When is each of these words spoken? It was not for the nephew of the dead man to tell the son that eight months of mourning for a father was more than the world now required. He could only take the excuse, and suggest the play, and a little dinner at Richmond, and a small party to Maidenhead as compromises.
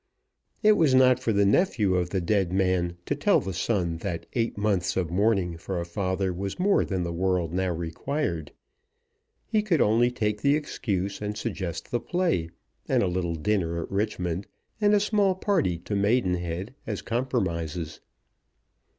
It 0.63 0.71
was 0.71 0.95
not 0.95 1.19
for 1.19 1.31
the 1.31 1.45
nephew 1.45 1.93
of 1.93 2.09
the 2.09 2.21
dead 2.21 2.51
man 2.51 2.97
to 3.05 3.15
tell 3.15 3.39
the 3.39 3.53
son 3.53 3.97
that 3.97 4.25
eight 4.33 4.57
months 4.57 4.97
of 4.97 5.11
mourning 5.11 5.57
for 5.57 5.79
a 5.79 5.85
father 5.85 6.33
was 6.33 6.57
more 6.57 6.83
than 6.83 7.03
the 7.03 7.13
world 7.13 7.53
now 7.53 7.71
required. 7.71 8.51
He 9.45 9.61
could 9.61 9.79
only 9.79 10.09
take 10.09 10.41
the 10.41 10.55
excuse, 10.55 11.21
and 11.21 11.37
suggest 11.37 11.91
the 11.91 11.99
play, 11.99 12.49
and 12.87 13.03
a 13.03 13.07
little 13.07 13.35
dinner 13.35 13.83
at 13.83 13.91
Richmond, 13.91 14.47
and 14.81 14.95
a 14.95 14.99
small 14.99 15.35
party 15.35 15.77
to 15.77 15.95
Maidenhead 15.95 16.73
as 16.87 17.03
compromises. 17.03 17.99